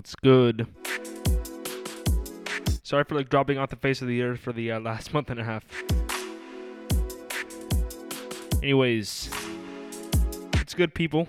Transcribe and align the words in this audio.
What's 0.00 0.14
good? 0.14 0.66
Sorry 2.82 3.04
for 3.04 3.16
like 3.16 3.28
dropping 3.28 3.58
off 3.58 3.68
the 3.68 3.76
face 3.76 4.00
of 4.00 4.08
the 4.08 4.22
earth 4.22 4.40
for 4.40 4.50
the 4.50 4.72
uh, 4.72 4.80
last 4.80 5.12
month 5.14 5.28
and 5.28 5.38
a 5.38 5.44
half. 5.44 5.62
Anyways, 8.62 9.28
it's 10.54 10.72
good, 10.72 10.94
people. 10.94 11.26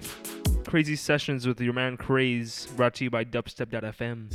Creyzee 0.64 0.98
sessions 0.98 1.46
with 1.46 1.60
your 1.60 1.74
man 1.74 1.98
Creyzz, 1.98 2.74
brought 2.78 2.94
to 2.94 3.04
you 3.04 3.10
by 3.10 3.26
Dubstep.fm. 3.26 4.32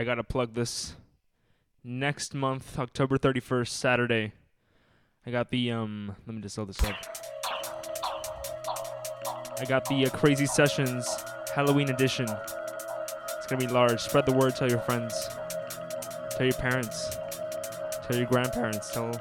I 0.00 0.04
gotta 0.04 0.24
plug 0.24 0.54
this. 0.54 0.94
Next 1.84 2.32
month, 2.32 2.78
October 2.78 3.18
31st, 3.18 3.68
Saturday. 3.68 4.32
I 5.26 5.30
got 5.30 5.50
the 5.50 5.72
um. 5.72 6.16
Let 6.26 6.36
me 6.36 6.40
just 6.40 6.54
sell 6.54 6.64
this 6.64 6.82
up. 6.82 6.96
I 9.60 9.66
got 9.66 9.84
the 9.90 10.06
uh, 10.06 10.08
Creyzee 10.08 10.48
Sessions 10.48 11.06
Halloween 11.54 11.90
edition. 11.90 12.26
It's 13.36 13.46
gonna 13.46 13.60
be 13.60 13.66
large. 13.66 14.00
Spread 14.00 14.24
the 14.24 14.32
word. 14.32 14.56
Tell 14.56 14.70
your 14.70 14.78
friends. 14.78 15.28
Tell 16.30 16.46
your 16.46 16.56
parents. 16.56 17.18
Tell 18.08 18.16
your 18.16 18.26
grandparents. 18.26 18.90
Tell. 18.90 19.12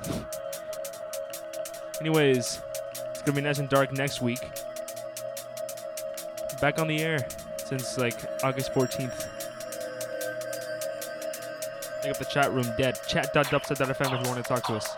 Anyways, 2.00 2.62
it's 3.10 3.22
gonna 3.24 3.36
be 3.36 3.42
nice 3.42 3.60
and 3.60 3.68
dark 3.68 3.92
next 3.92 4.22
week. 4.22 4.40
Back 6.62 6.80
on 6.80 6.88
the 6.88 7.02
air 7.02 7.28
since 7.66 7.98
like 7.98 8.16
August 8.46 8.74
14th. 8.74 9.29
Make 12.02 12.12
up 12.12 12.18
the 12.18 12.26
chat 12.26 12.52
room 12.54 12.72
dead. 12.78 13.00
Chat.dubstep.fm 13.08 14.20
if 14.20 14.26
you 14.26 14.32
want 14.32 14.44
to 14.44 14.44
talk 14.44 14.66
to 14.68 14.76
us. 14.76 14.96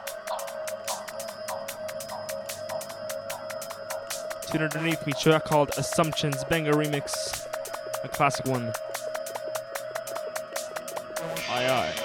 Tune 4.51 4.63
underneath 4.63 5.05
me, 5.07 5.13
track 5.13 5.45
called 5.45 5.71
Assumptions, 5.77 6.43
banger 6.43 6.73
remix, 6.73 7.47
a 8.03 8.09
classic 8.09 8.45
one. 8.45 8.73
Aye 11.49 11.69
aye. 11.69 12.00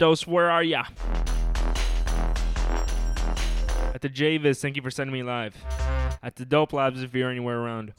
Dose, 0.00 0.26
where 0.26 0.50
are 0.50 0.62
ya? 0.62 0.84
At 3.94 4.00
the 4.00 4.08
Javis, 4.08 4.62
thank 4.62 4.76
you 4.76 4.80
for 4.80 4.90
sending 4.90 5.12
me 5.12 5.22
live. 5.22 5.54
At 6.22 6.36
the 6.36 6.46
Dope 6.46 6.72
Labs, 6.72 7.02
if 7.02 7.14
you're 7.14 7.28
anywhere 7.28 7.58
around. 7.58 7.92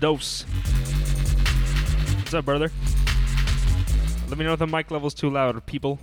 Dose. 0.00 0.42
What's 2.18 2.34
up, 2.34 2.44
brother? 2.44 2.70
Let 4.28 4.38
me 4.38 4.44
know 4.44 4.52
if 4.52 4.58
the 4.58 4.66
mic 4.66 4.90
level's 4.90 5.14
too 5.14 5.30
loud, 5.30 5.64
people. 5.66 5.98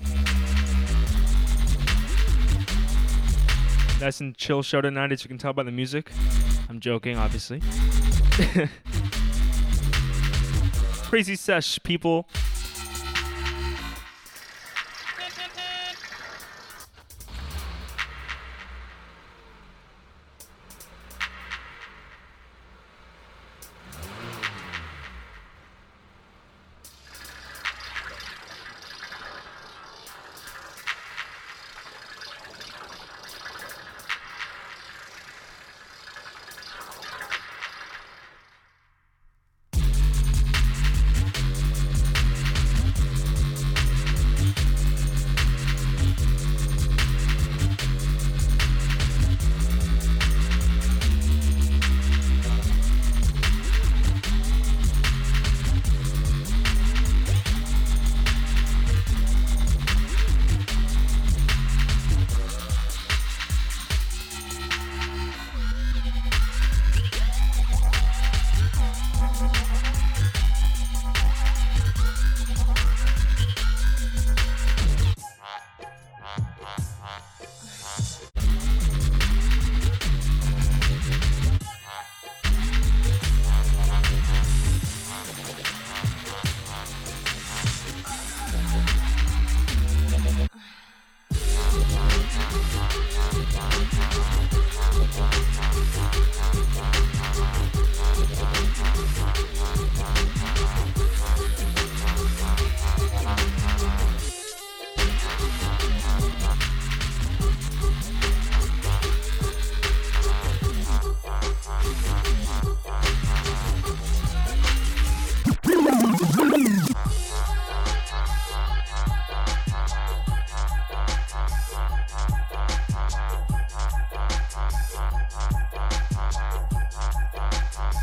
Nice 4.02 4.20
and 4.20 4.36
chill 4.36 4.62
show 4.62 4.82
tonight, 4.82 5.12
as 5.12 5.24
you 5.24 5.30
can 5.30 5.38
tell 5.38 5.54
by 5.54 5.64
the 5.64 5.72
music. 5.72 6.12
I'm 6.68 6.80
joking, 6.80 7.18
obviously. 7.18 7.60
Creyzee 11.06 11.38
sesh, 11.38 11.80
people. 11.84 12.28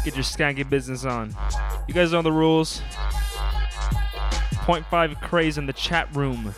Get 0.05 0.15
your 0.15 0.25
skanky 0.25 0.69
business 0.69 1.05
on. 1.05 1.35
You 1.87 1.95
guys 1.95 2.13
know 2.13 2.23
the 2.23 2.33
rules. 2.33 2.83
0.5 4.65 5.21
craze 5.21 5.59
in 5.59 5.67
the 5.67 5.73
chat 5.73 6.09
room. 6.15 6.55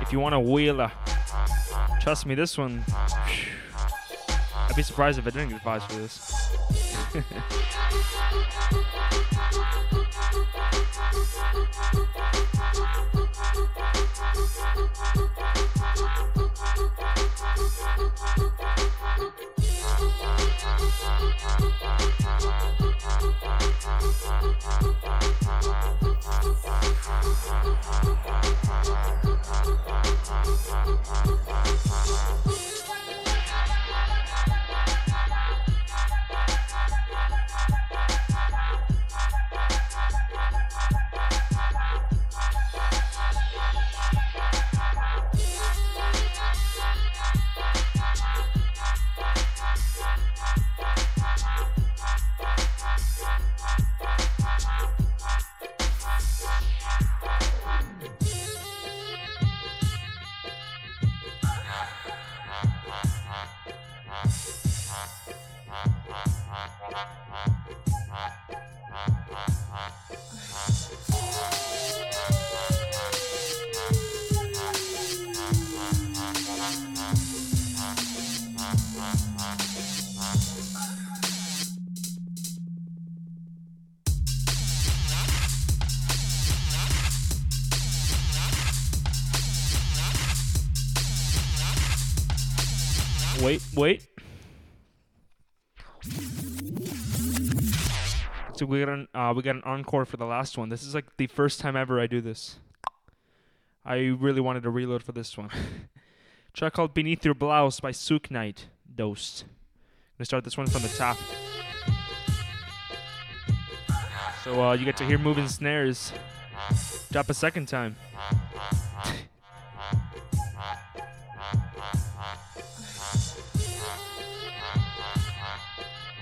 If 0.00 0.12
you 0.12 0.20
want 0.20 0.34
a 0.34 0.40
wheeler, 0.40 0.90
trust 2.00 2.26
me, 2.26 2.34
this 2.34 2.58
one. 2.58 2.84
I'd 2.88 4.76
be 4.76 4.82
surprised 4.82 5.18
if 5.18 5.26
I 5.26 5.30
didn't 5.30 5.50
get 5.50 5.58
advice 5.58 5.84
for 5.84 5.94
this. 5.94 6.56
So 98.64 98.68
we 98.68 98.80
got 98.80 98.88
an 98.88 99.08
uh, 99.14 99.34
we 99.36 99.42
got 99.42 99.56
an 99.56 99.62
encore 99.64 100.06
for 100.06 100.16
the 100.16 100.24
last 100.24 100.56
one. 100.56 100.70
This 100.70 100.82
is 100.84 100.94
like 100.94 101.18
the 101.18 101.26
first 101.26 101.60
time 101.60 101.76
ever 101.76 102.00
I 102.00 102.06
do 102.06 102.22
this. 102.22 102.56
I 103.84 103.96
really 103.96 104.40
wanted 104.40 104.62
to 104.62 104.70
reload 104.70 105.02
for 105.02 105.12
this 105.12 105.36
one. 105.36 105.50
Track 106.54 106.72
called 106.72 106.94
"Beneath 106.94 107.26
Your 107.26 107.34
Blouse" 107.34 107.80
by 107.80 107.90
Sook 107.90 108.30
Knight. 108.30 108.68
Dosed. 108.94 109.42
I'm 109.42 109.50
gonna 110.16 110.24
start 110.24 110.44
this 110.44 110.56
one 110.56 110.66
from 110.66 110.80
the 110.80 110.88
top. 110.88 111.18
So 114.44 114.62
uh, 114.62 114.72
you 114.72 114.86
get 114.86 114.96
to 114.96 115.04
hear 115.04 115.18
moving 115.18 115.46
snares. 115.46 116.10
Drop 117.12 117.28
a 117.28 117.34
second 117.34 117.68
time. 117.68 117.96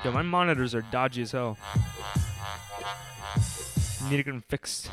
Yo, 0.04 0.10
my 0.10 0.22
monitors 0.22 0.74
are 0.74 0.82
dodgy 0.82 1.22
as 1.22 1.30
hell. 1.30 1.56
Need 4.12 4.18
to 4.18 4.24
get 4.24 4.32
them 4.32 4.44
fixed. 4.46 4.90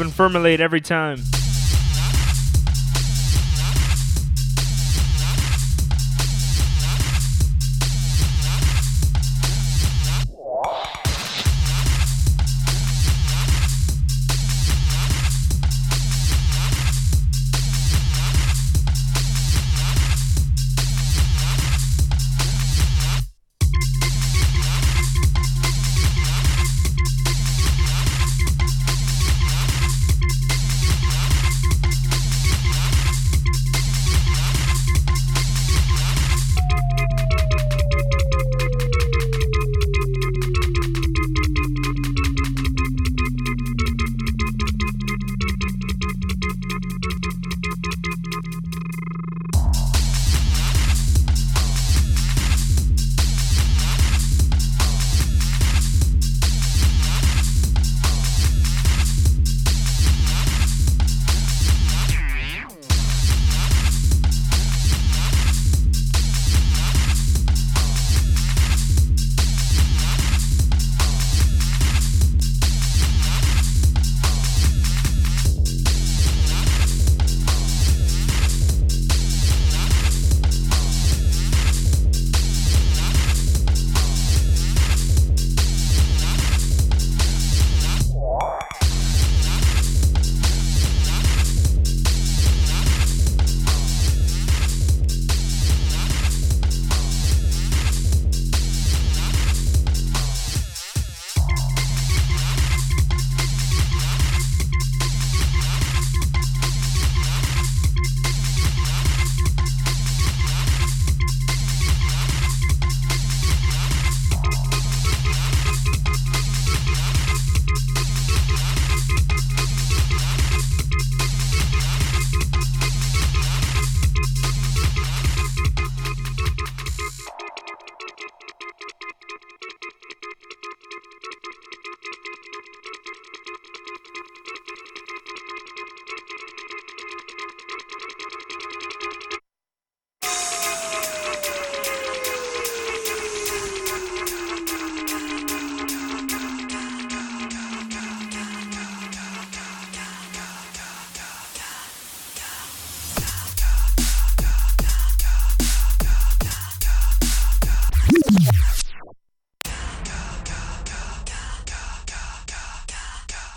And 0.00 0.14
firmulate 0.14 0.60
every 0.60 0.80
time. 0.80 1.18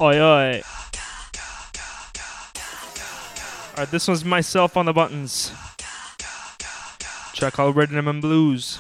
Oi, 0.04 0.20
oi. 0.20 0.62
Alright, 3.70 3.89
this 3.89 4.06
one's 4.06 4.26
myself 4.26 4.76
on 4.76 4.86
the 4.86 4.92
buttons. 4.92 5.54
Check 7.32 7.58
out 7.58 7.74
Rhythm 7.74 8.10
and 8.10 8.22
Blues. 8.22 8.80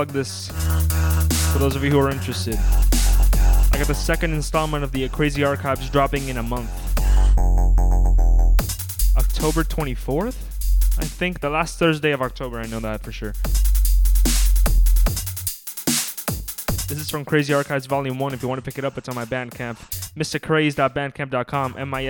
Plug 0.00 0.08
this 0.14 0.48
for 1.52 1.58
those 1.58 1.76
of 1.76 1.84
you 1.84 1.90
who 1.90 1.98
are 1.98 2.08
interested. 2.08 2.56
I 2.56 3.76
got 3.76 3.86
the 3.86 3.94
second 3.94 4.32
installment 4.32 4.82
of 4.82 4.92
the 4.92 5.06
Crazy 5.10 5.44
Archives 5.44 5.90
dropping 5.90 6.28
in 6.28 6.38
a 6.38 6.42
month. 6.42 6.70
October 9.14 9.62
24th? 9.62 10.38
I 10.98 11.04
think 11.04 11.40
the 11.40 11.50
last 11.50 11.78
Thursday 11.78 12.12
of 12.12 12.22
October, 12.22 12.60
I 12.60 12.66
know 12.66 12.80
that 12.80 13.02
for 13.02 13.12
sure. 13.12 13.34
This 16.88 16.98
is 16.98 17.10
from 17.10 17.26
Crazy 17.26 17.52
Archives 17.52 17.84
Volume 17.84 18.18
1. 18.18 18.32
If 18.32 18.40
you 18.40 18.48
want 18.48 18.58
to 18.58 18.64
pick 18.64 18.78
it 18.78 18.86
up, 18.86 18.96
it's 18.96 19.10
on 19.10 19.14
my 19.14 19.26
Bandcamp. 19.26 19.76
MrCreyzz.bandcamp.com, 20.16 21.74
M 21.76 21.92
I 21.92 22.04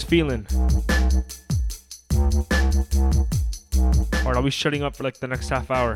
is 0.00 0.08
feeling. 0.08 0.46
Or 4.24 4.36
are 4.36 4.42
we 4.42 4.50
shutting 4.50 4.82
up 4.82 4.96
for 4.96 5.04
like 5.04 5.18
the 5.18 5.28
next 5.28 5.48
half 5.48 5.70
hour? 5.70 5.94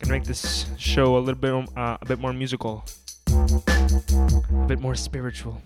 Can 0.00 0.08
make 0.08 0.24
this 0.24 0.66
show 0.78 1.16
a 1.16 1.20
little 1.20 1.40
bit 1.40 1.52
um, 1.52 1.68
uh, 1.76 1.96
a 2.00 2.04
bit 2.06 2.18
more 2.18 2.32
musical, 2.32 2.84
a 3.28 4.66
bit 4.66 4.80
more 4.80 4.94
spiritual. 4.94 5.60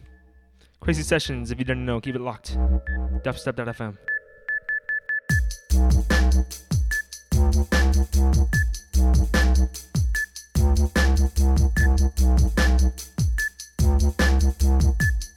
Creyzee 0.83 1.05
sessions. 1.05 1.51
If 1.51 1.59
you 1.59 1.65
didn't 1.65 1.85
know, 1.85 2.01
keep 2.01 2.15
it 2.15 2.21
locked. 2.21 2.57
Dubstep.fm. 3.25 3.97
Thank 14.61 15.20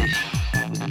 Decision. 0.00 0.39
It's 0.72 0.78
a 0.78 0.86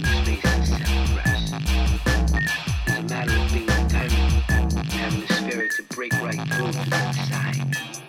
matter 3.08 3.32
of 3.32 3.50
being 3.50 3.66
determined, 3.66 4.90
having 4.92 5.20
the 5.20 5.34
spirit 5.34 5.72
to 5.76 5.82
break 5.84 6.12
right 6.20 6.34
through 6.34 6.72
to 6.72 6.90
side. 7.14 7.99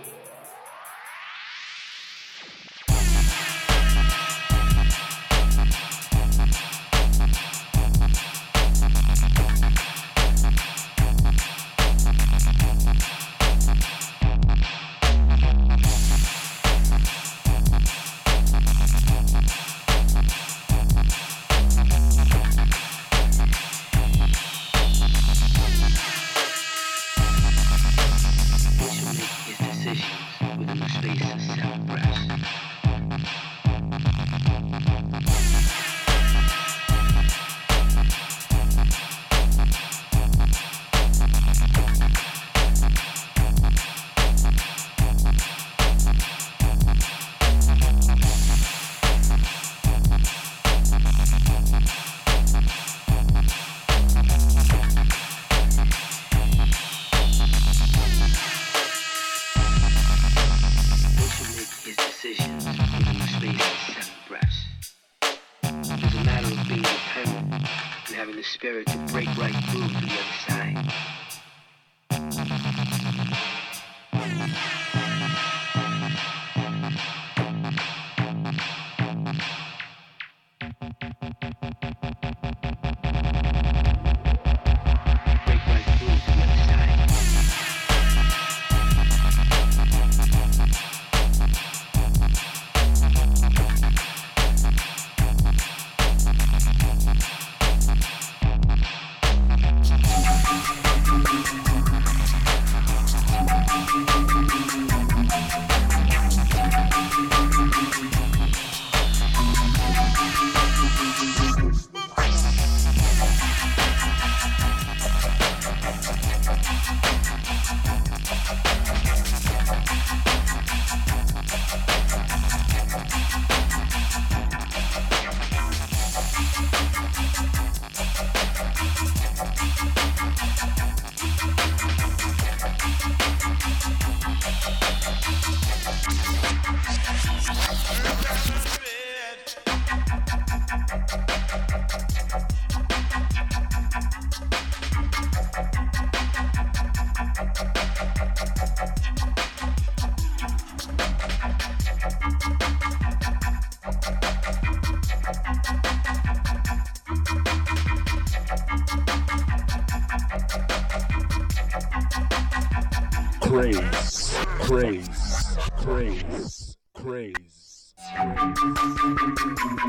Thank 169.62 169.86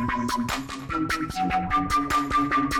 you. 2.56 2.71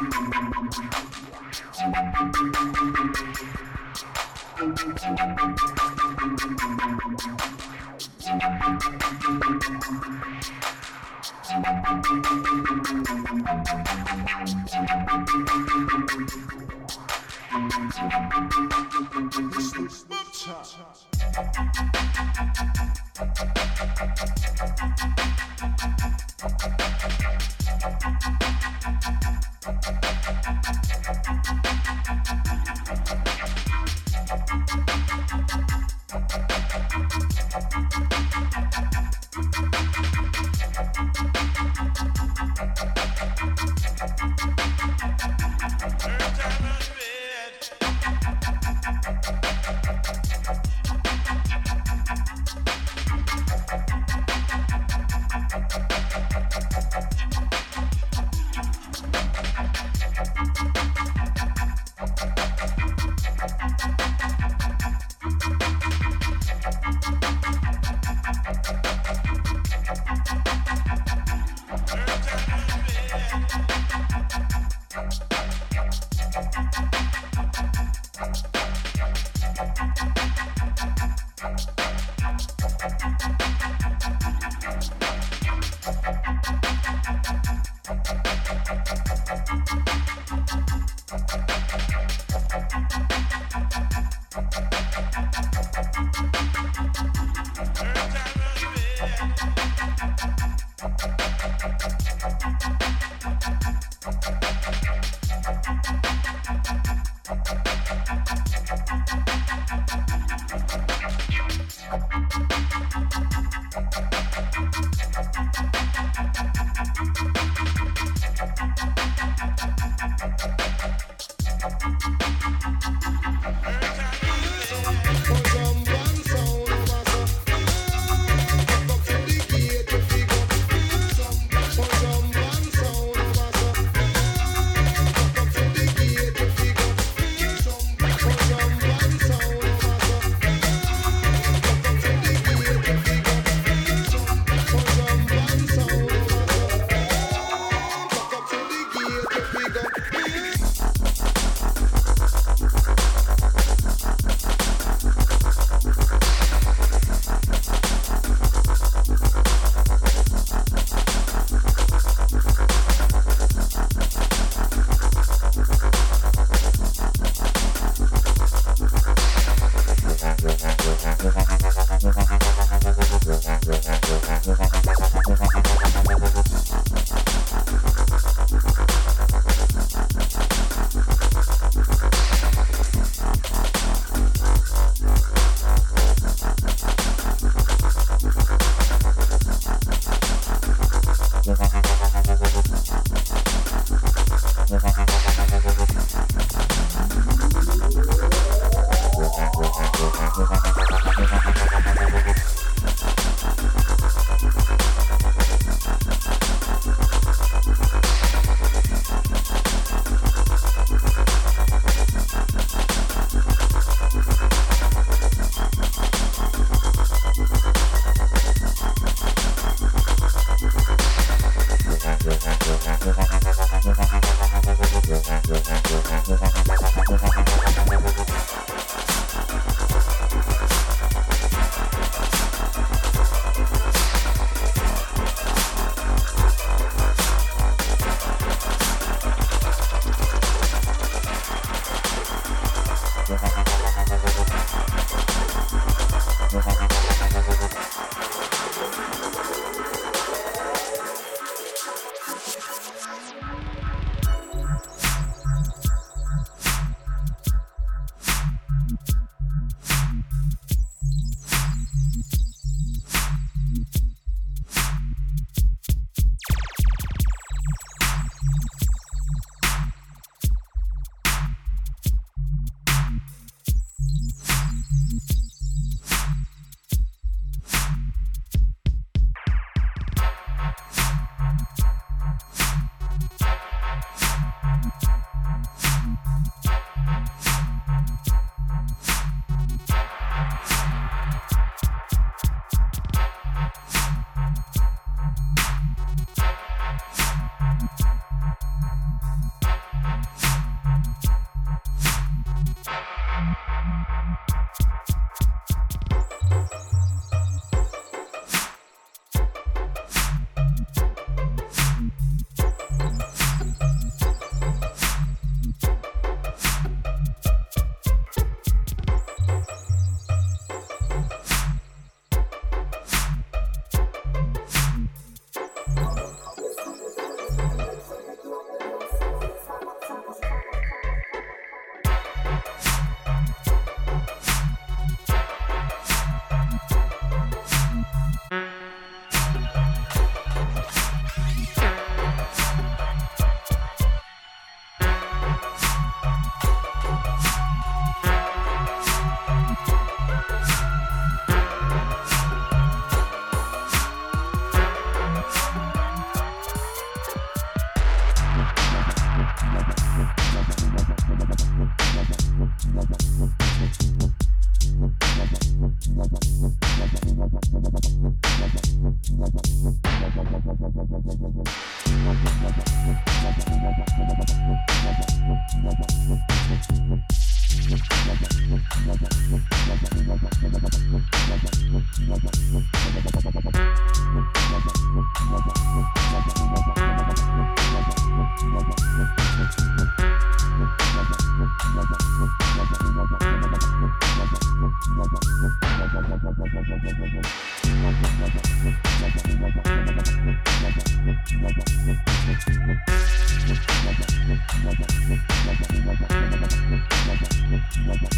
Thank 407.95 408.33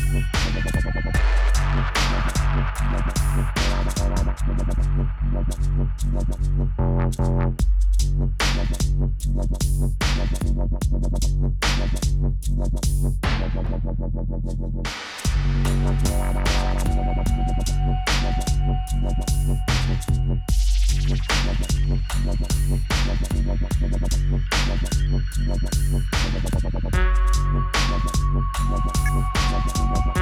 Thank 29.57 30.07
you. 30.07 30.14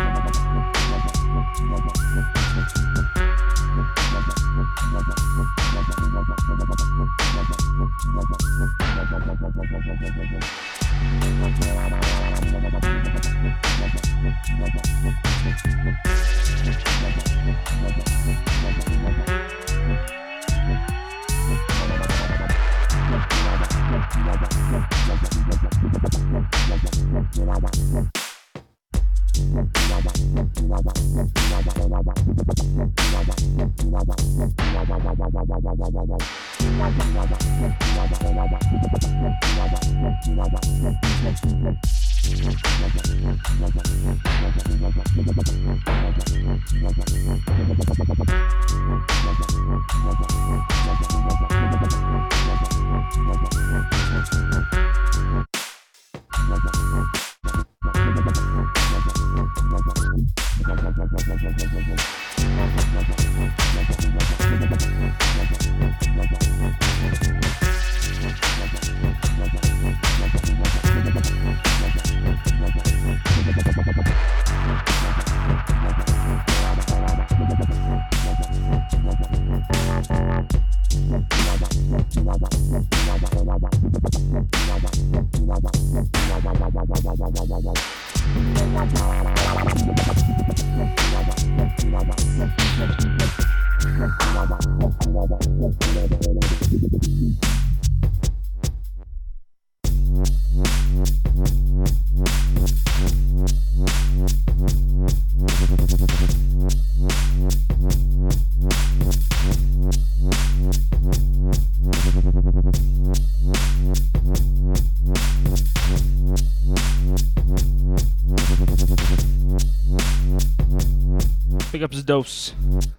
Big 121.82 121.86
up 121.86 121.94
his 121.94 122.04
Dose. 122.04 122.54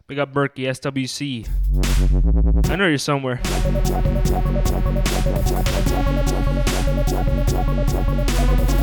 Big 0.07 0.19
up 0.19 0.33
Berkey, 0.33 0.67
SWC. 0.67 1.47
I 2.69 2.75
know 2.75 2.85
you're 2.85 2.97
somewhere. 2.97 3.39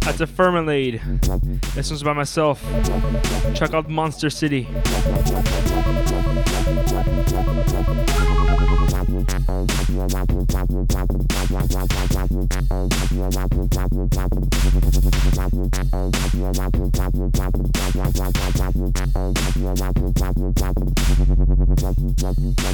That's 0.00 0.20
a 0.20 0.26
Firmalade. 0.26 1.00
This 1.74 1.90
one's 1.90 2.02
by 2.02 2.12
myself. 2.12 2.62
Check 3.54 3.74
out 3.74 3.88
Monster 3.88 4.30
City. 4.30 4.66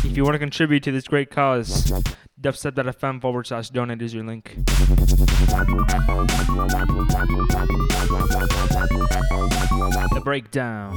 If 0.05 0.17
you 0.17 0.25
want 0.25 0.35
to 0.35 0.39
contribute 0.39 0.83
to 0.83 0.93
this 0.93 1.09
great 1.09 1.31
cause, 1.31 1.91
dubstep.fm 2.41 3.23
forward 3.23 3.47
slash 3.47 3.71
donate 3.71 4.03
is 4.03 4.13
your 4.13 4.25
link. 4.25 4.57
The 10.13 10.21
breakdown. 10.23 10.95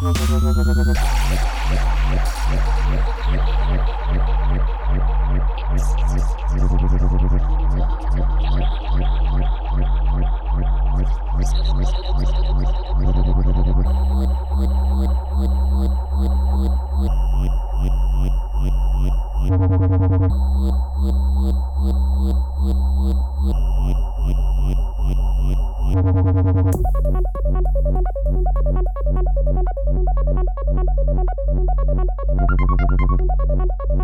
All 33.89 33.98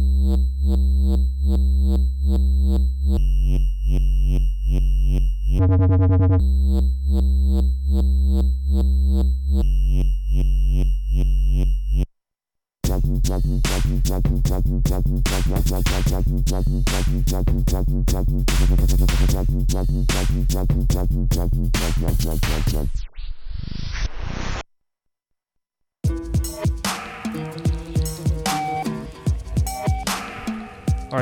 Mm-hmm. 0.00 0.49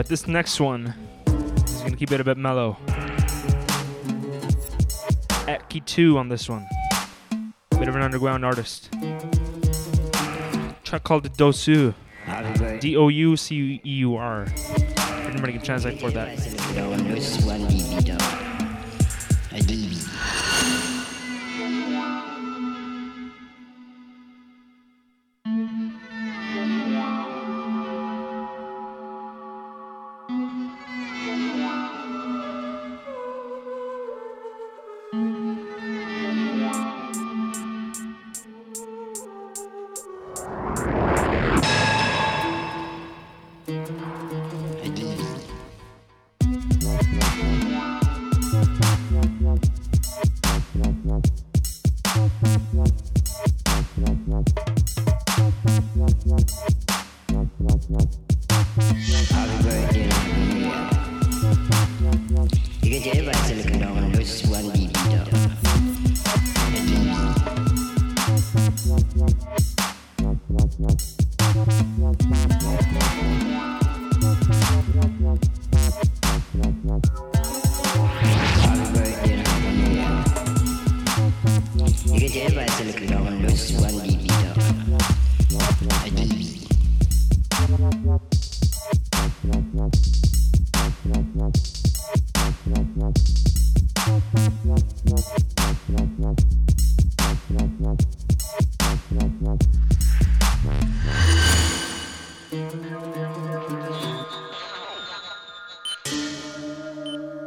This 0.08 0.26
next 0.26 0.58
one 0.58 0.94
is 1.26 1.82
gonna 1.82 1.96
keep 1.96 2.10
it 2.12 2.20
a 2.20 2.24
bit 2.24 2.38
mellow. 2.38 2.78
Eki 5.46 5.84
2 5.84 6.18
on 6.18 6.28
this 6.28 6.48
one. 6.48 6.66
A 7.72 7.76
Bit 7.76 7.88
of 7.88 7.96
an 7.96 8.02
underground 8.02 8.44
artist. 8.44 8.90
Track 10.82 11.04
called 11.04 11.30
Dosu. 11.36 11.94
D 12.80 12.96
O 12.96 13.08
U 13.08 13.36
C 13.36 13.80
E 13.84 13.90
U 13.90 14.16
R. 14.16 14.46
Anybody 15.26 15.52
can 15.52 15.62
translate 15.62 16.00
for 16.00 16.10
that. 16.10 16.38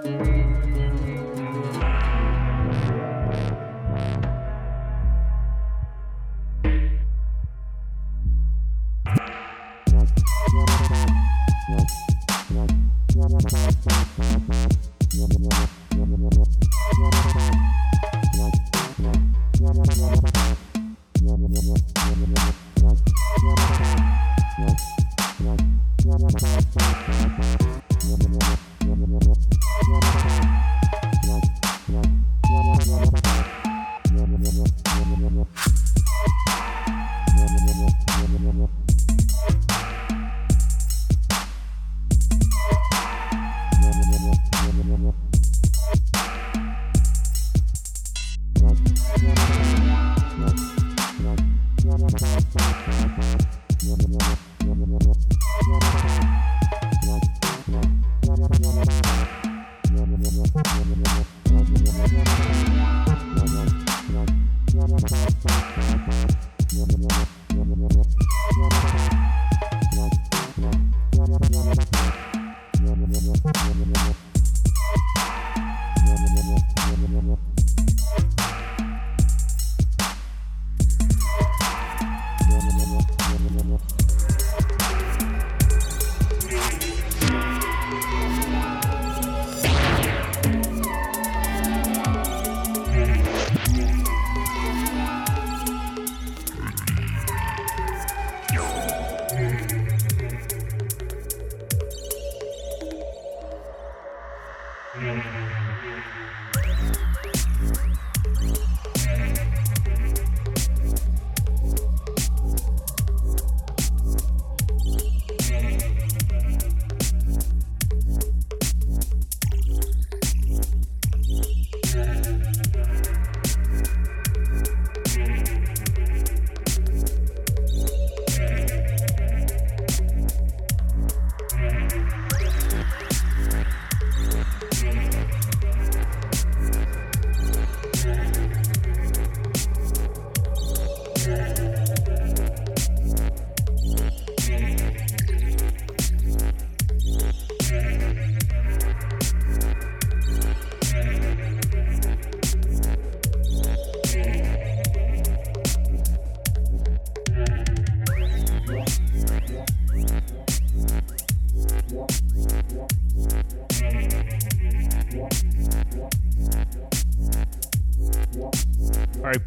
All 0.03 0.17
right, 0.17 0.40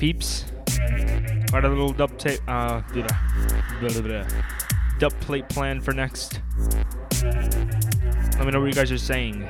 peeps. 0.04 0.44
Got 1.50 1.64
a 1.64 1.68
little 1.68 1.94
dub 1.94 2.18
tape. 2.18 2.38
Uh, 2.46 2.82
blah, 2.92 4.02
blah, 4.02 4.24
dub 4.98 5.12
plate 5.20 5.48
plan 5.48 5.80
for 5.80 5.94
next. 5.94 6.40
Let 7.22 8.44
me 8.44 8.50
know 8.50 8.60
what 8.60 8.66
you 8.66 8.74
guys 8.74 8.92
are 8.92 8.98
saying. 8.98 9.48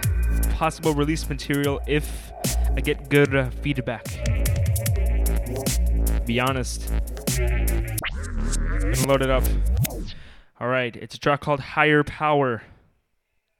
Possible 0.50 0.94
release 0.94 1.28
material 1.28 1.80
if 1.88 2.30
I 2.76 2.82
get 2.82 3.08
good 3.08 3.34
uh, 3.34 3.50
feedback. 3.50 4.06
Be 6.24 6.38
honest. 6.38 6.88
Gonna 7.36 9.08
load 9.08 9.22
it 9.22 9.30
up. 9.30 9.42
All 10.60 10.68
right, 10.68 10.94
it's 10.94 11.16
a 11.16 11.18
track 11.18 11.40
called 11.40 11.58
Higher 11.58 12.04
Power. 12.04 12.62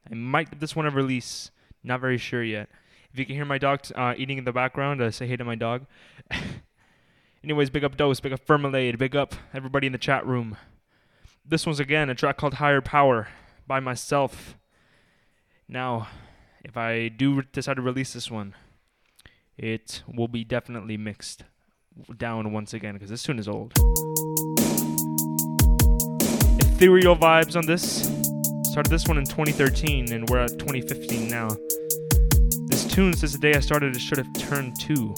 I 0.09 0.15
might 0.15 0.49
give 0.49 0.61
this 0.61 0.77
one 0.77 0.87
a 0.87 0.91
release. 0.91 1.51
Not 1.83 2.01
very 2.01 2.19
sure 2.19 2.45
yet. 2.45 2.69
If 3.13 3.19
you 3.19 3.27
can 3.27 3.35
hear 3.35 3.45
my 3.45 3.59
dog 3.59 3.81
uh, 3.97 4.15
eating 4.17 4.39
in 4.39 4.45
the 4.45 4.53
background, 4.53 5.03
uh, 5.03 5.11
say 5.11 5.27
hey 5.27 5.37
to 5.37 5.45
my 5.45 5.57
dog. 5.57 5.87
Anyways, 7.45 7.69
big 7.69 7.85
up 7.85 7.99
Dose, 7.99 8.21
big 8.21 8.33
up 8.33 8.47
Firmalade, 8.47 8.97
big 8.97 9.15
up 9.15 9.35
everybody 9.53 9.87
in 9.87 9.93
the 9.93 9.99
chat 9.99 10.27
room. 10.27 10.57
This 11.45 11.67
one's 11.67 11.79
again 11.79 12.09
a 12.09 12.15
track 12.15 12.39
called 12.39 12.55
Higher 12.55 12.81
Power 12.81 13.29
by 13.67 13.81
myself. 13.81 14.57
Now, 15.69 16.09
if 16.65 16.79
I 16.79 17.09
do 17.09 17.43
decide 17.43 17.77
to 17.77 17.83
release 17.83 18.15
this 18.15 18.31
one, 18.31 18.55
it 19.59 20.03
will 20.09 20.27
be 20.27 20.43
definitely 20.43 20.97
mixed 20.97 21.45
down 22.17 22.51
once 22.51 22.73
again 22.73 22.95
because 22.95 23.11
this 23.11 23.23
tune 23.23 23.39
is 23.39 23.47
old. 23.47 23.75
Ethereal 26.63 27.15
vibes 27.15 27.57
on 27.57 27.67
this. 27.67 28.11
Started 28.71 28.89
this 28.89 29.07
one 29.07 29.19
in 29.19 29.27
2013 29.27 30.15
and 30.15 30.31
we're 30.31 30.39
at 30.39 30.59
2015 30.59 31.29
now. 31.29 31.49
This 32.69 32.87
tune, 32.87 33.13
since 33.13 33.33
the 33.33 33.39
day 33.39 33.53
I 33.53 33.61
started, 33.61 33.95
it 33.95 34.01
should 34.01 34.17
have 34.17 34.33
turned 34.33 34.81
two. 34.81 35.15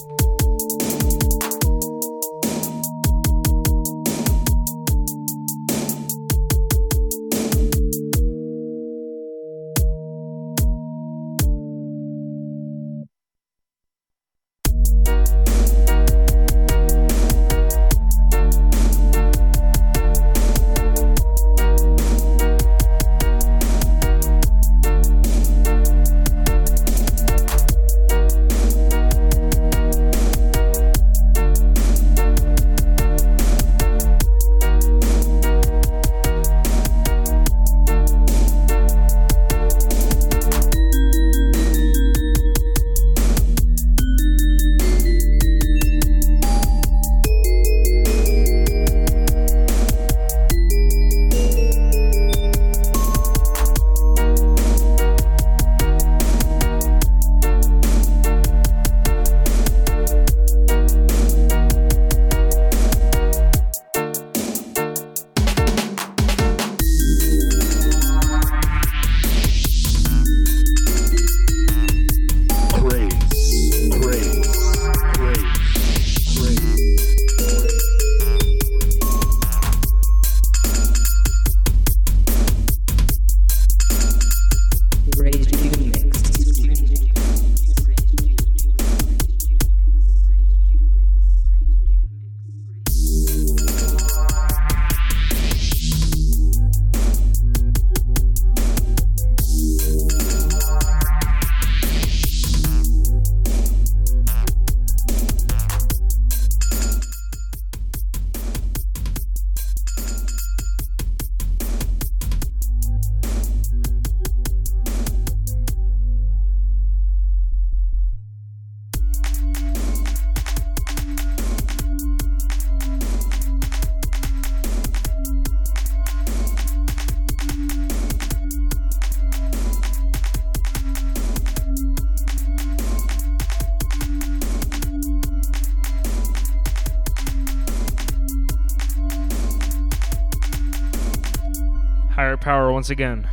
Once 142.76 142.90
again. 142.90 143.26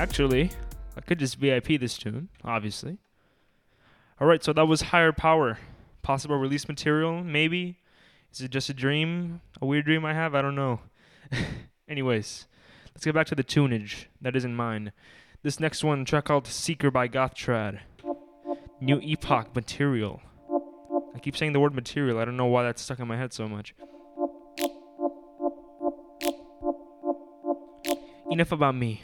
Actually, 0.00 0.50
I 0.96 1.02
could 1.02 1.18
just 1.18 1.36
VIP 1.36 1.78
this 1.78 1.98
tune, 1.98 2.30
obviously. 2.42 2.96
Alright, 4.18 4.42
so 4.42 4.54
that 4.54 4.64
was 4.64 4.80
Higher 4.80 5.12
Power. 5.12 5.58
Possible 6.00 6.36
release 6.36 6.66
material, 6.68 7.22
maybe? 7.22 7.76
Is 8.32 8.40
it 8.40 8.50
just 8.50 8.70
a 8.70 8.72
dream? 8.72 9.42
A 9.60 9.66
weird 9.66 9.84
dream 9.84 10.06
I 10.06 10.14
have? 10.14 10.34
I 10.34 10.40
don't 10.40 10.54
know. 10.54 10.80
Anyways, 11.88 12.46
let's 12.94 13.04
get 13.04 13.14
back 13.14 13.26
to 13.26 13.34
the 13.34 13.44
tunage. 13.44 14.06
That 14.22 14.34
isn't 14.36 14.56
mine. 14.56 14.92
This 15.42 15.60
next 15.60 15.84
one, 15.84 16.06
track 16.06 16.24
called 16.24 16.46
Seeker 16.46 16.90
by 16.90 17.06
Gothtrad. 17.06 17.80
New 18.80 19.00
Epoch 19.00 19.54
material. 19.54 20.22
I 21.14 21.18
keep 21.18 21.36
saying 21.36 21.52
the 21.52 21.60
word 21.60 21.74
material. 21.74 22.18
I 22.18 22.24
don't 22.24 22.38
know 22.38 22.46
why 22.46 22.62
that's 22.62 22.80
stuck 22.80 23.00
in 23.00 23.06
my 23.06 23.18
head 23.18 23.34
so 23.34 23.50
much. 23.50 23.74
Enough 28.30 28.52
about 28.52 28.74
me. 28.74 29.02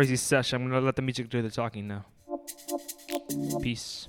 Creyzee 0.00 0.16
sesh. 0.16 0.54
I'm 0.54 0.66
gonna 0.66 0.80
let 0.80 0.96
the 0.96 1.02
music 1.02 1.28
do 1.28 1.42
the 1.42 1.50
talking 1.50 1.86
now. 1.86 2.06
Peace. 3.60 4.08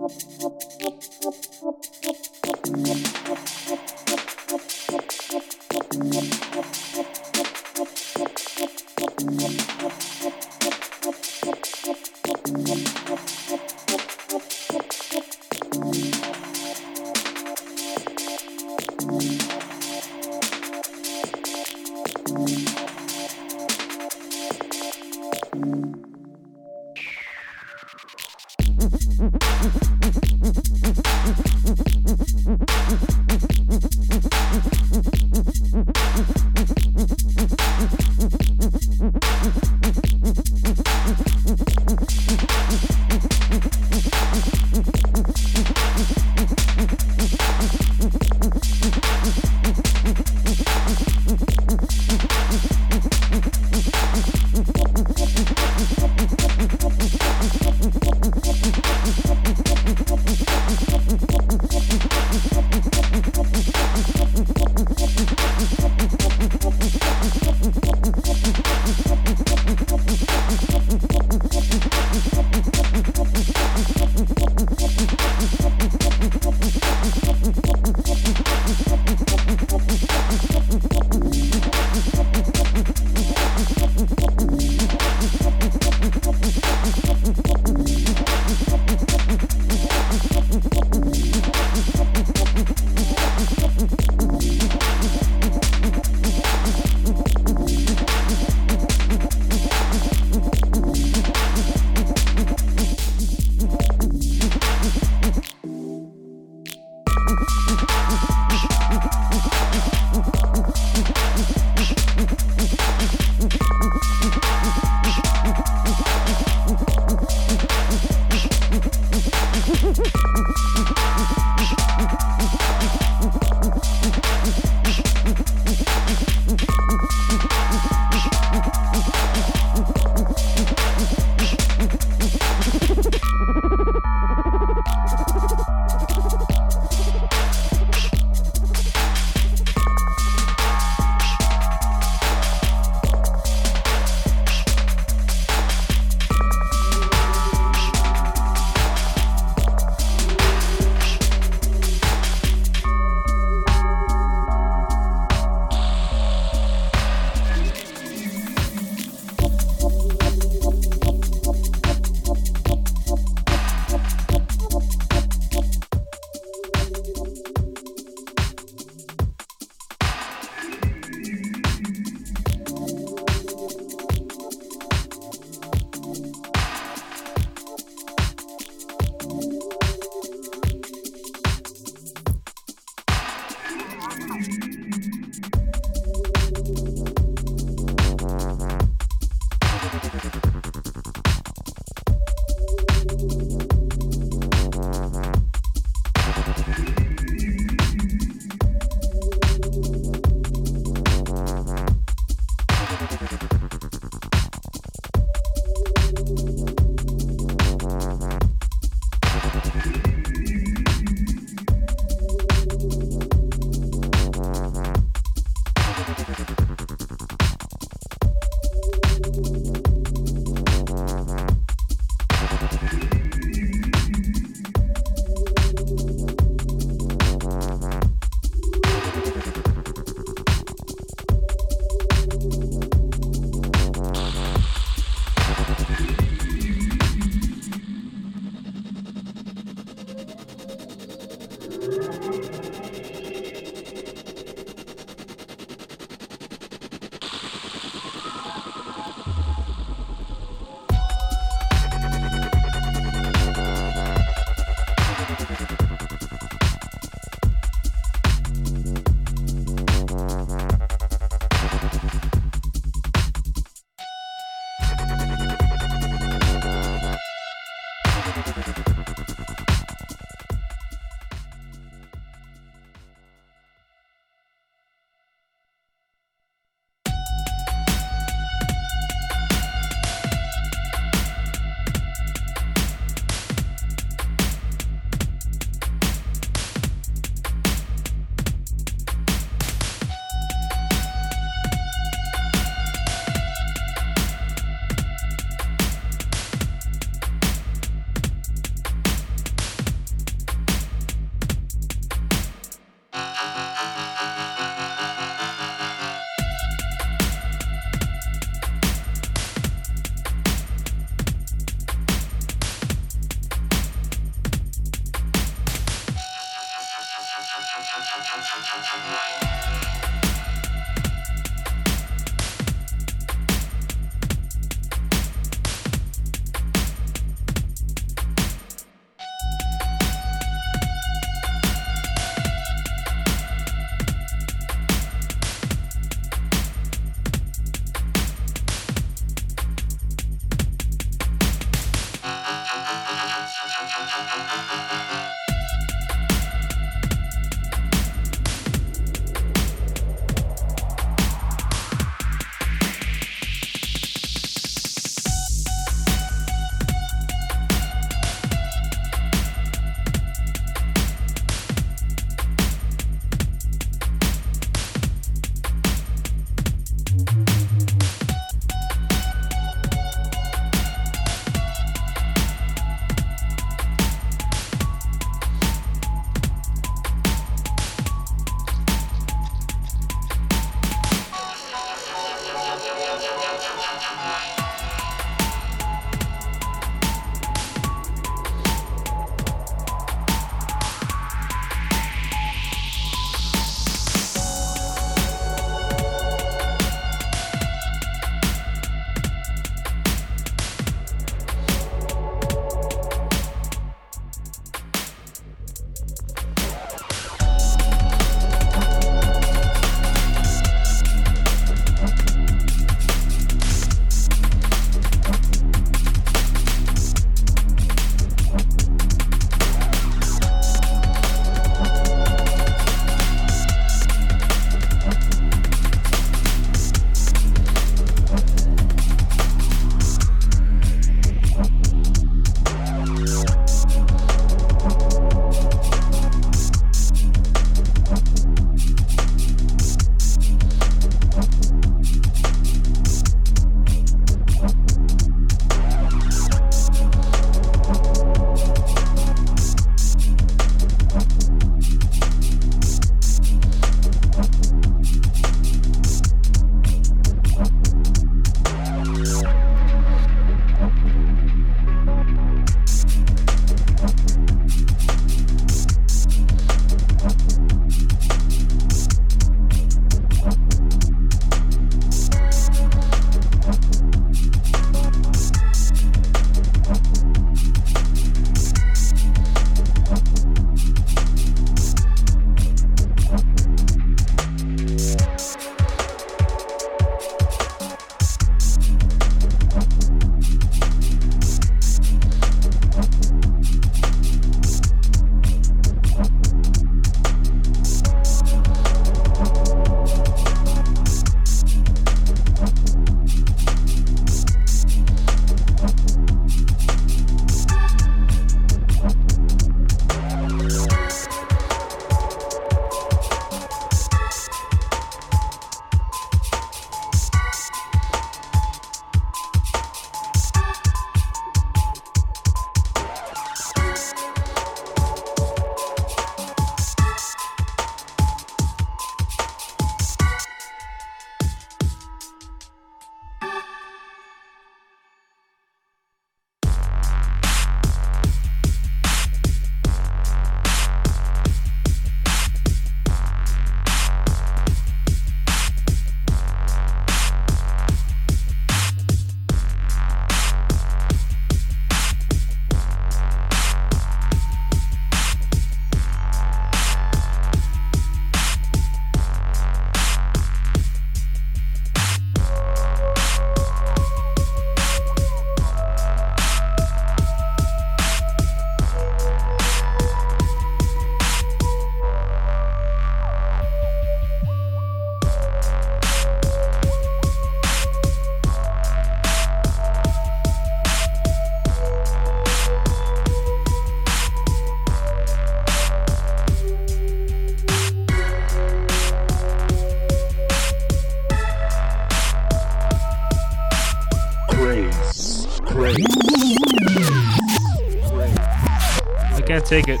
Take 599.74 599.88
it. 599.88 600.00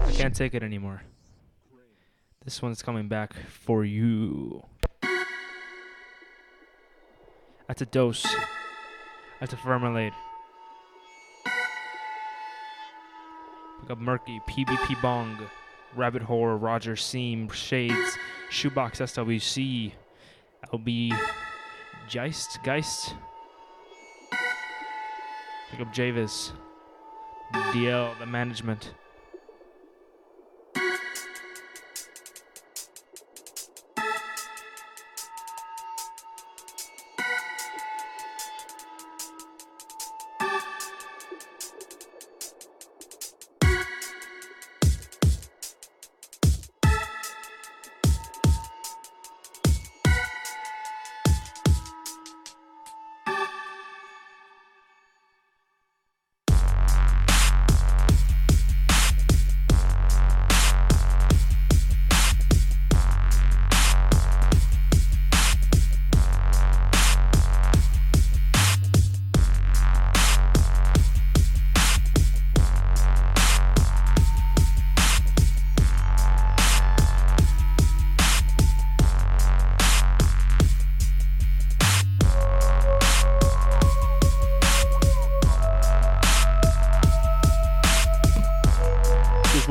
I 0.00 0.10
can't 0.14 0.34
take 0.34 0.54
it 0.54 0.62
anymore. 0.62 1.02
This 2.42 2.62
one's 2.62 2.80
coming 2.80 3.06
back 3.06 3.34
for 3.50 3.84
you. 3.84 4.64
That's 7.68 7.82
a 7.82 7.84
dose. 7.84 8.24
That's 9.40 9.52
a 9.52 9.56
Vermalade. 9.56 10.14
Pick 13.82 13.90
up 13.90 13.98
Murky, 13.98 14.40
PvP 14.48 15.02
Bong, 15.02 15.36
Rabbit 15.94 16.22
Horror, 16.22 16.56
Roger 16.56 16.96
Seam, 16.96 17.50
Shades, 17.50 18.16
Shoebox 18.48 19.00
SWC, 19.00 19.92
LB 20.72 21.14
Geist, 22.10 22.58
Geist. 22.64 23.14
Pick 25.70 25.80
up 25.86 25.92
Javis, 25.92 26.54
DL, 27.72 28.18
the 28.18 28.26
management. 28.26 28.92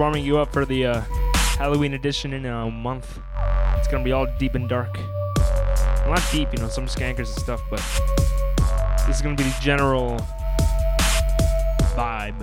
Warming 0.04 0.26
you 0.26 0.38
up 0.38 0.52
for 0.52 0.66
the 0.66 0.86
uh, 0.86 1.00
Halloween 1.58 1.94
edition 1.94 2.34
in 2.34 2.46
a 2.46 2.70
month. 2.70 3.20
It's 3.78 3.88
gonna 3.88 4.04
be 4.04 4.12
all 4.12 4.28
deep 4.38 4.54
and 4.54 4.68
dark. 4.68 4.98
Well, 4.98 6.10
not 6.10 6.22
deep, 6.30 6.50
you 6.52 6.60
know, 6.60 6.68
some 6.68 6.88
skankers 6.88 7.20
and 7.20 7.40
stuff, 7.40 7.62
but 7.70 7.80
this 9.08 9.16
is 9.16 9.22
gonna 9.22 9.38
be 9.38 9.44
the 9.44 9.56
general 9.62 10.20
vibe. 11.96 12.38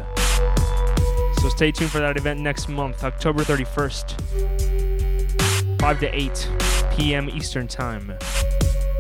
So 1.42 1.50
stay 1.50 1.70
tuned 1.70 1.90
for 1.90 1.98
that 1.98 2.16
event 2.16 2.40
next 2.40 2.70
month, 2.70 3.04
October 3.04 3.44
31st, 3.44 5.78
5 5.82 6.00
to 6.00 6.18
8 6.18 6.48
p.m. 6.96 7.28
Eastern 7.28 7.68
Time. 7.68 8.16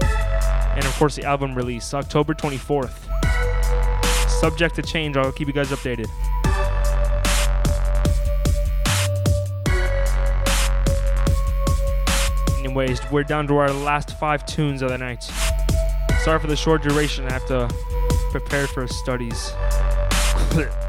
And 0.02 0.84
of 0.84 0.94
course, 0.98 1.16
the 1.16 1.24
album 1.24 1.54
release, 1.54 1.94
October 1.94 2.34
24th. 2.34 3.08
Subject 4.28 4.74
to 4.74 4.82
change, 4.82 5.16
I'll 5.16 5.32
keep 5.32 5.48
you 5.48 5.54
guys 5.54 5.70
updated. 5.70 6.08
Anyways, 12.80 13.10
we're 13.10 13.24
down 13.24 13.46
to 13.48 13.58
our 13.58 13.70
last 13.70 14.12
five 14.12 14.46
tunes 14.46 14.80
of 14.80 14.88
the 14.88 14.96
night. 14.96 15.22
Sorry 16.24 16.38
for 16.38 16.46
the 16.46 16.56
short 16.56 16.82
duration. 16.82 17.26
I 17.26 17.32
have 17.32 17.46
to 17.48 17.68
prepare 18.30 18.66
for 18.66 18.88
studies. 18.88 19.52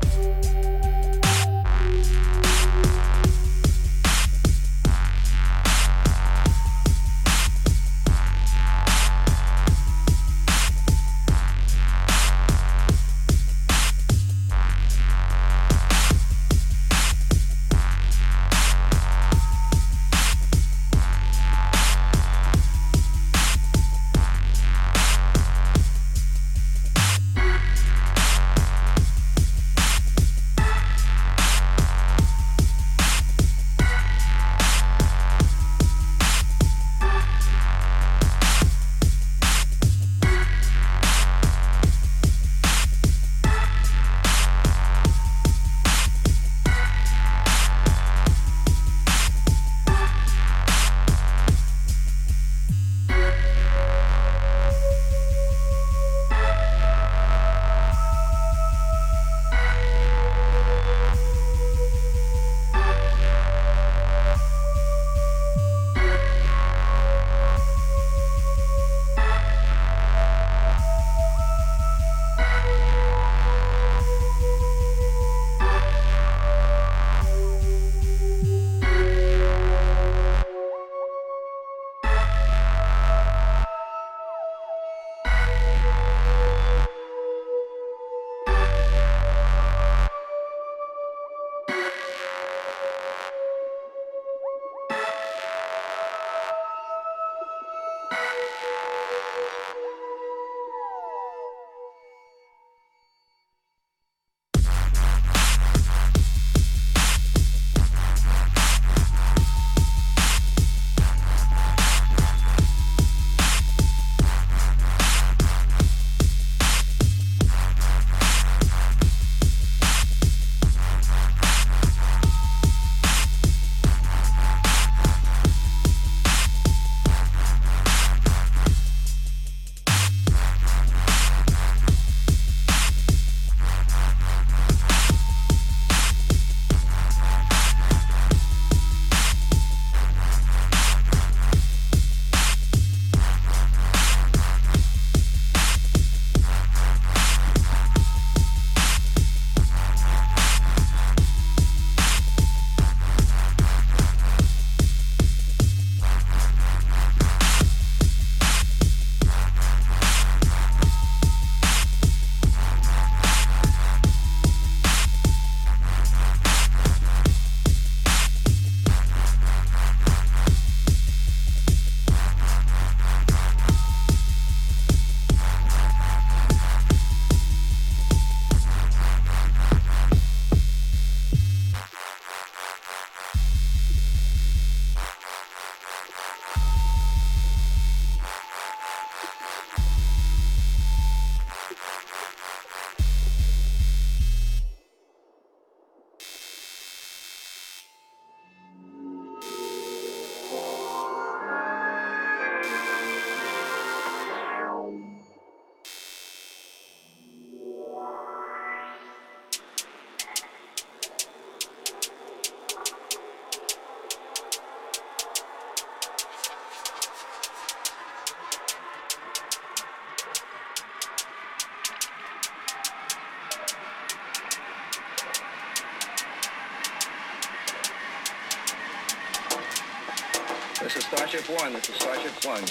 Starship 231.41 231.63
One. 231.63 231.73
This 231.73 231.89
is 231.89 231.95
Starship 231.95 232.45
One. 232.45 232.61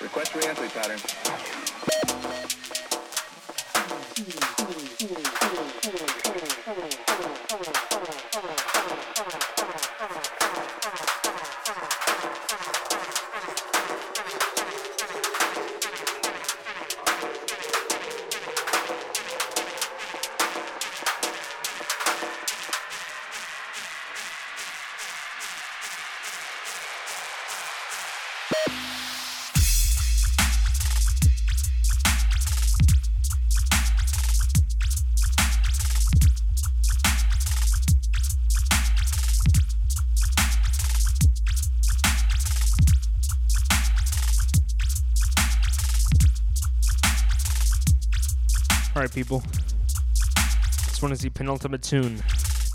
Request 0.00 0.34
re-entry 0.34 0.68
pattern. 0.68 1.55
Is 51.16 51.22
the 51.22 51.30
penultimate 51.30 51.82
tune. 51.82 52.22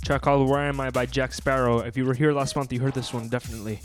Track 0.03 0.23
called 0.23 0.49
"Where 0.49 0.61
Am 0.61 0.79
I" 0.79 0.89
by 0.89 1.05
Jack 1.05 1.31
Sparrow. 1.31 1.79
If 1.79 1.95
you 1.95 2.05
were 2.05 2.15
here 2.15 2.33
last 2.33 2.55
month, 2.55 2.73
you 2.73 2.79
heard 2.79 2.95
this 2.95 3.13
one 3.13 3.27
definitely. 3.29 3.79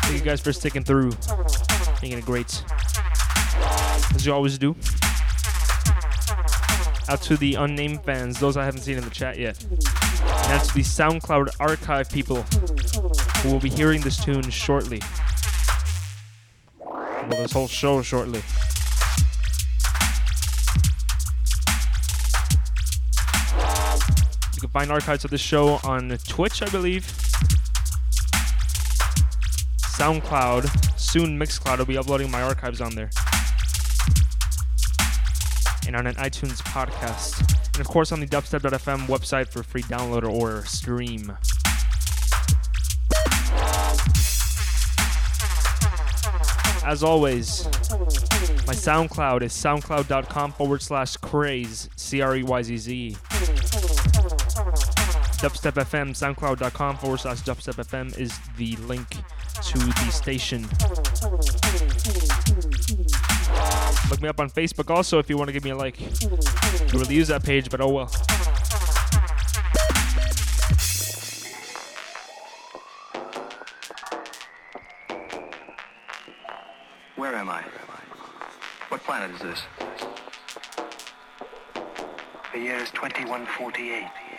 Thank 0.00 0.18
you 0.18 0.24
guys 0.24 0.40
for 0.40 0.54
sticking 0.54 0.84
through, 0.84 1.12
making 2.00 2.16
it 2.18 2.24
great, 2.24 2.64
as 4.14 4.24
you 4.24 4.32
always 4.32 4.56
do. 4.56 4.74
Out 7.10 7.20
to 7.22 7.36
the 7.36 7.56
unnamed 7.56 8.02
fans, 8.04 8.40
those 8.40 8.56
I 8.56 8.64
haven't 8.64 8.80
seen 8.80 8.96
in 8.96 9.04
the 9.04 9.10
chat 9.10 9.38
yet. 9.38 9.62
And 9.62 10.52
out 10.52 10.64
to 10.64 10.74
the 10.74 10.80
SoundCloud 10.80 11.56
archive 11.60 12.10
people 12.10 12.42
who 13.42 13.52
will 13.52 13.60
be 13.60 13.68
hearing 13.68 14.00
this 14.00 14.16
tune 14.24 14.48
shortly. 14.48 15.02
Well, 17.28 17.42
this 17.42 17.52
whole 17.52 17.68
show 17.68 18.02
shortly. 18.02 18.42
You 24.54 24.60
can 24.60 24.68
find 24.70 24.90
archives 24.90 25.24
of 25.24 25.30
this 25.30 25.40
show 25.40 25.80
on 25.84 26.16
Twitch, 26.28 26.62
I 26.62 26.68
believe. 26.68 27.04
SoundCloud, 29.96 30.98
soon 31.00 31.38
Mixcloud. 31.38 31.78
I'll 31.78 31.86
be 31.86 31.96
uploading 31.96 32.30
my 32.30 32.42
archives 32.42 32.82
on 32.82 32.94
there. 32.94 33.10
And 35.86 35.96
on 35.96 36.06
an 36.06 36.16
iTunes 36.16 36.60
podcast. 36.62 37.38
And 37.74 37.80
of 37.80 37.88
course 37.88 38.12
on 38.12 38.20
the 38.20 38.26
dubstep.fm 38.26 39.06
website 39.06 39.48
for 39.48 39.62
free 39.62 39.82
download 39.82 40.28
or 40.28 40.64
stream. 40.66 41.36
As 46.84 47.02
always, 47.02 47.64
my 48.66 48.74
SoundCloud 48.74 49.42
is 49.42 49.52
soundcloud.com 49.52 50.52
forward 50.52 50.82
slash 50.82 51.16
creyzz, 51.16 51.88
C 51.96 52.20
R 52.20 52.36
E 52.36 52.42
Y 52.42 52.62
Z 52.62 52.76
Z. 52.76 53.16
Dubstep 55.40 55.72
FM, 55.72 56.10
soundcloud.com 56.10 56.96
forward 56.98 57.20
slash 57.20 57.40
dubstep 57.40 57.82
FM 57.84 58.18
is 58.18 58.38
the 58.58 58.76
link 58.86 59.08
to 59.08 59.78
the 59.78 60.10
station. 60.10 60.62
Look 64.10 64.20
me 64.20 64.28
up 64.28 64.38
on 64.40 64.50
Facebook 64.50 64.94
also 64.94 65.18
if 65.18 65.30
you 65.30 65.38
want 65.38 65.48
to 65.48 65.52
give 65.52 65.64
me 65.64 65.70
a 65.70 65.76
like. 65.76 65.98
Don't 65.98 67.00
really 67.00 67.14
use 67.14 67.28
that 67.28 67.42
page, 67.42 67.70
but 67.70 67.80
oh 67.80 67.88
well. 67.88 68.10
The 82.52 82.58
year 82.58 82.76
is 82.76 82.90
2148. 82.92 84.33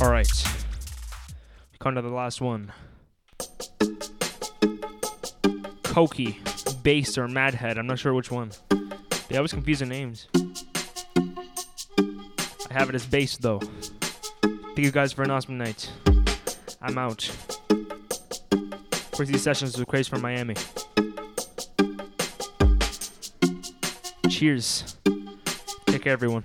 All 0.00 0.10
right. 0.10 0.26
Come 1.78 1.94
to 1.94 2.00
the 2.00 2.08
last 2.08 2.40
one. 2.40 2.72
Koki, 5.82 6.38
Bass, 6.82 7.18
or 7.18 7.26
Madhead. 7.26 7.76
I'm 7.76 7.86
not 7.86 7.98
sure 7.98 8.14
which 8.14 8.30
one. 8.30 8.50
They 9.28 9.36
always 9.36 9.52
confuse 9.52 9.80
the 9.80 9.86
names. 9.86 10.28
I 12.70 12.72
have 12.72 12.88
it 12.88 12.94
as 12.94 13.04
Bass, 13.04 13.36
though. 13.36 13.60
Thank 14.40 14.78
you 14.78 14.90
guys 14.90 15.12
for 15.12 15.22
an 15.22 15.30
awesome 15.30 15.58
night. 15.58 15.90
I'm 16.80 16.96
out. 16.96 17.30
Creyzee 19.12 19.38
Sessions 19.38 19.76
with 19.76 19.86
Creyzz 19.86 20.08
from 20.08 20.22
Miami. 20.22 20.54
Cheers. 24.30 24.96
Take 25.86 26.04
care, 26.04 26.14
everyone. 26.14 26.44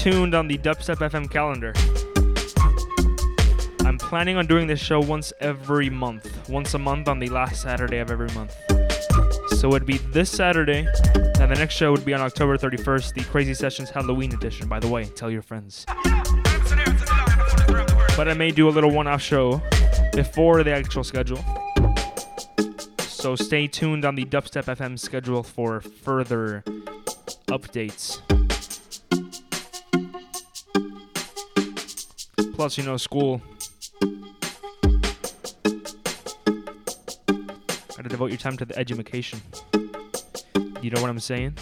Tuned 0.00 0.34
on 0.34 0.48
the 0.48 0.56
Dubstep 0.56 0.96
FM 0.96 1.30
calendar. 1.30 1.74
I'm 3.86 3.98
planning 3.98 4.38
on 4.38 4.46
doing 4.46 4.66
this 4.66 4.80
show 4.80 4.98
once 4.98 5.30
every 5.40 5.90
month, 5.90 6.48
once 6.48 6.72
a 6.72 6.78
month 6.78 7.06
on 7.06 7.18
the 7.18 7.28
last 7.28 7.60
Saturday 7.60 7.98
of 7.98 8.10
every 8.10 8.30
month. 8.30 8.56
So 9.58 9.68
it'd 9.74 9.84
be 9.84 9.98
this 9.98 10.30
Saturday, 10.30 10.86
and 11.14 11.52
the 11.52 11.56
next 11.58 11.74
show 11.74 11.90
would 11.92 12.06
be 12.06 12.14
on 12.14 12.22
October 12.22 12.56
31st, 12.56 13.12
the 13.12 13.20
Creyzee 13.20 13.54
Sessions 13.54 13.90
Halloween 13.90 14.32
edition. 14.32 14.68
By 14.68 14.80
the 14.80 14.88
way, 14.88 15.04
tell 15.04 15.30
your 15.30 15.42
friends. 15.42 15.84
But 18.16 18.26
I 18.26 18.34
may 18.34 18.52
do 18.52 18.70
a 18.70 18.72
little 18.72 18.90
one-off 18.90 19.20
show 19.20 19.60
before 20.14 20.62
the 20.64 20.72
actual 20.72 21.04
schedule. 21.04 21.44
So 23.00 23.36
stay 23.36 23.66
tuned 23.66 24.06
on 24.06 24.14
the 24.14 24.24
Dubstep 24.24 24.64
FM 24.64 24.98
schedule 24.98 25.42
for 25.42 25.82
further 25.82 26.64
updates. 27.48 28.22
Plus, 32.60 32.76
you 32.76 32.84
know, 32.84 32.98
school. 32.98 33.40
Gotta 37.96 38.10
devote 38.10 38.26
your 38.26 38.36
time 38.36 38.58
to 38.58 38.66
the 38.66 38.76
education. 38.76 39.40
You 40.82 40.90
know 40.90 41.00
what 41.00 41.08
I'm 41.08 41.18
saying? 41.20 41.56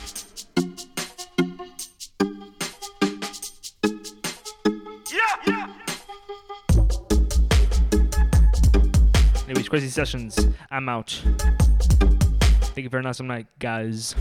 Anyways, 9.47 9.69
Creyzee 9.69 9.91
sessions. 9.91 10.49
I'm 10.73 10.89
out. 10.89 11.11
Thank 12.75 12.79
you 12.79 12.91
for 12.91 12.99
an 12.99 13.07
awesome 13.07 13.29
night, 13.29 13.47
guys. 13.61 14.17